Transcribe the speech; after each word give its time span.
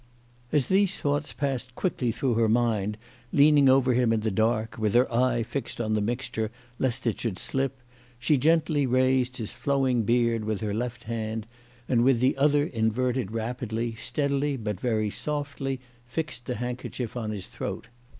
As 0.51 0.67
these 0.67 0.99
thoughts 0.99 1.31
passed 1.31 1.75
quickly 1.75 2.11
through 2.11 2.33
her 2.33 2.49
mind, 2.49 2.97
leaning 3.31 3.69
over 3.69 3.93
him 3.93 4.11
in 4.11 4.21
the 4.21 4.31
dark, 4.31 4.79
with 4.79 4.95
her 4.95 5.05
eye 5.13 5.43
fixed 5.43 5.79
on 5.79 5.93
the 5.93 6.01
mixture 6.01 6.49
lest 6.79 7.05
it 7.05 7.19
should 7.21 7.37
slip, 7.37 7.77
she 8.17 8.35
gently 8.35 8.87
raised 8.87 9.37
his 9.37 9.53
flowing 9.53 9.97
CHRISTMAS 9.97 10.01
AT 10.01 10.07
THOMPSON 10.07 10.31
HALL. 10.31 10.39
^17 10.41 10.41
beard 10.41 10.45
with 10.47 10.61
her 10.61 10.73
left 10.73 11.03
hand, 11.03 11.47
and 11.87 12.03
with 12.03 12.21
her 12.23 12.31
other 12.37 12.63
inverted 12.65 13.29
rapidly, 13.31 13.91
steadily 13.93 14.57
but 14.57 14.79
very 14.81 15.11
softly 15.11 15.79
fixed 16.07 16.45
the 16.47 16.55
handkerchief 16.55 17.15
on 17.15 17.29
his 17.29 17.45
throat. 17.45 17.87